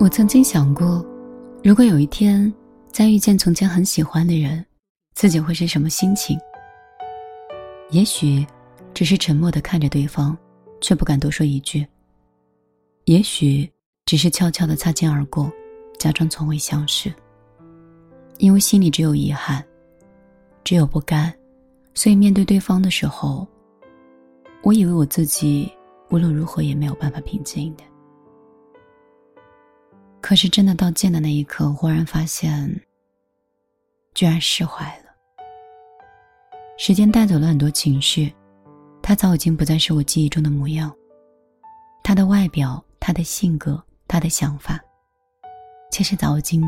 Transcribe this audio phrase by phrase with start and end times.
[0.00, 1.04] 我曾经想过，
[1.64, 2.52] 如果有一天
[2.92, 4.64] 再遇见从前很喜欢的人，
[5.12, 6.38] 自己会是什么心情？
[7.90, 8.46] 也许
[8.94, 10.38] 只是沉默的看着对方，
[10.80, 11.84] 却不敢多说一句；
[13.06, 13.68] 也许
[14.06, 15.50] 只是悄悄的擦肩而过，
[15.98, 17.12] 假装从未相识。
[18.38, 19.64] 因为心里只有遗憾，
[20.62, 21.34] 只有不甘，
[21.92, 23.44] 所以面对对方的时候，
[24.62, 25.68] 我以为我自己
[26.08, 27.82] 无论如何也没有办法平静的。
[30.20, 32.68] 可是真的到见的那一刻，忽然发现，
[34.14, 35.04] 居然释怀了。
[36.76, 38.34] 时间带走了很多情绪，
[39.02, 40.94] 他早已经不再是我记忆中的模样。
[42.02, 44.78] 他的外表，他的性格，他的想法，
[45.90, 46.62] 其实早已经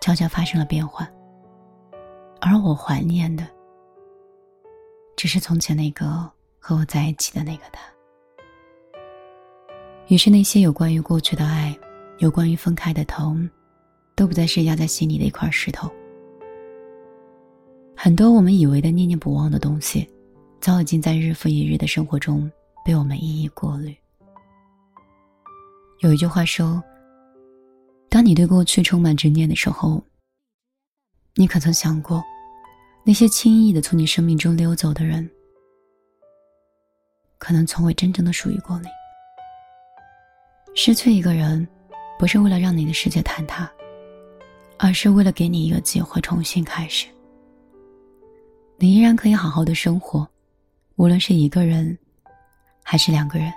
[0.00, 1.08] 悄悄发生了变化。
[2.40, 3.46] 而我怀念的，
[5.16, 7.80] 只是从前那个和我在一起的那个他。
[10.08, 11.78] 于是那些有关于过去的爱。
[12.22, 13.50] 有关于分开的痛，
[14.14, 15.90] 都不再是压在心里的一块石头。
[17.96, 20.08] 很多我们以为的念念不忘的东西，
[20.60, 22.48] 早已经在日复一日的生活中
[22.84, 23.92] 被我们一一过滤。
[25.98, 26.80] 有一句话说
[28.08, 30.00] ：“当你对过去充满执念的时候，
[31.34, 32.22] 你可曾想过，
[33.04, 35.28] 那些轻易的从你生命中溜走的人，
[37.38, 38.86] 可能从未真正的属于过你。
[40.76, 41.66] 失去一个人。”
[42.22, 43.68] 不是为了让你的世界坍塌，
[44.78, 47.08] 而是为了给你一个机会重新开始。
[48.76, 50.24] 你依然可以好好的生活，
[50.94, 51.98] 无论是一个人，
[52.84, 53.52] 还是两个人。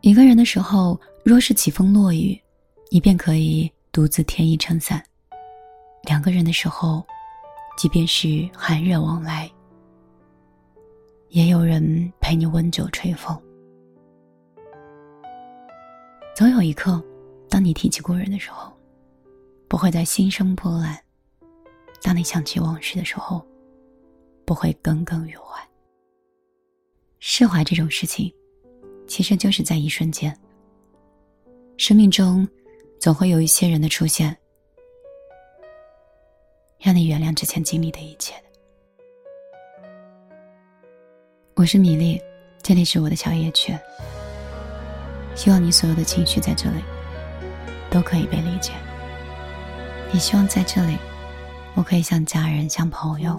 [0.00, 2.40] 一个人的时候，若是起风落雨，
[2.90, 4.98] 你便可以独自添衣撑伞；
[6.04, 7.04] 两个人的时候，
[7.76, 9.46] 即便是寒热往来，
[11.28, 13.38] 也有人陪你温酒吹风。
[16.34, 17.00] 总有一刻，
[17.48, 18.72] 当你提起故人的时候，
[19.68, 20.96] 不会再心生波澜；
[22.02, 23.40] 当你想起往事的时候，
[24.44, 25.62] 不会耿耿于怀。
[27.20, 28.34] 释怀这种事情，
[29.06, 30.36] 其实就是在一瞬间。
[31.76, 32.46] 生命中，
[32.98, 34.36] 总会有一些人的出现，
[36.80, 38.34] 让你原谅之前经历的一切。
[41.54, 42.20] 我是米粒，
[42.60, 43.72] 这里是我的小夜曲。
[45.34, 46.82] 希望你所有的情绪在这里
[47.90, 48.72] 都可以被理解。
[50.12, 50.96] 你希望在这里，
[51.74, 53.36] 我可以像家人、像朋友、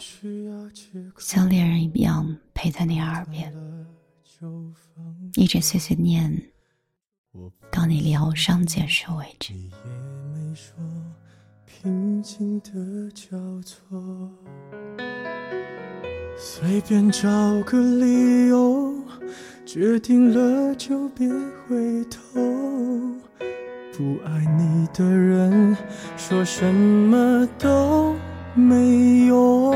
[1.17, 3.53] 像恋人一样陪在你耳边，
[5.35, 6.41] 一直碎碎念，
[7.72, 9.53] 到你疗伤结束为止。
[11.66, 14.31] 平静的交错
[16.38, 17.28] 随便找
[17.63, 18.94] 个理由。
[19.75, 21.75] 决定了就别回
[22.06, 22.40] 头，
[23.91, 25.75] 不爱你的人
[26.16, 28.16] 说什么都
[28.53, 29.75] 没用。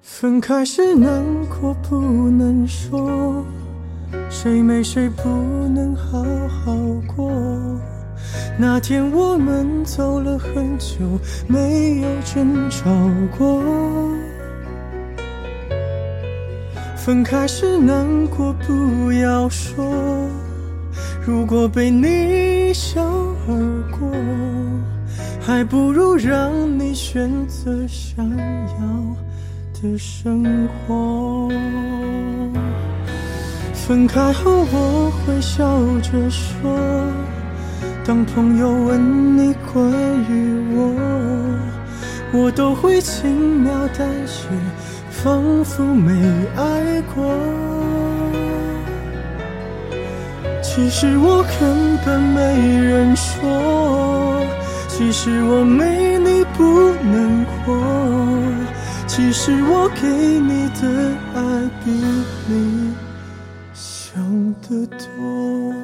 [0.00, 1.22] 分开时难
[1.60, 2.00] 过不
[2.30, 3.44] 能说，
[4.30, 5.28] 谁没谁不
[5.68, 6.74] 能好好
[7.14, 7.30] 过。
[8.58, 10.96] 那天我们走了很久，
[11.46, 12.88] 没有争吵
[13.36, 13.62] 过。
[17.04, 19.84] 分开时难过不要说，
[21.22, 23.04] 如果被你一笑
[23.46, 23.52] 而
[23.90, 24.10] 过，
[25.38, 31.50] 还不如让你选择想要的生活。
[33.74, 36.74] 分开后我会笑着说，
[38.02, 39.92] 当朋友问你关
[40.30, 40.94] 于我，
[42.32, 44.48] 我都会轻描淡写。
[45.24, 46.12] 仿佛没
[46.54, 47.24] 爱过，
[50.62, 52.42] 其实我根本没
[52.78, 54.44] 人说，
[54.86, 57.72] 其实我没你不能活，
[59.06, 61.40] 其实我给你的爱
[61.82, 61.90] 比
[62.46, 62.92] 你
[63.72, 64.22] 想
[64.60, 65.83] 的多。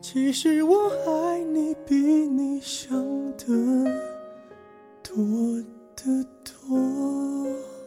[0.00, 2.96] 其实我爱你比你想
[3.36, 3.46] 的
[5.02, 5.16] 多
[5.96, 7.77] 得多。